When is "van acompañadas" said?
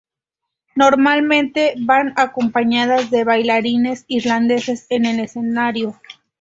1.77-3.11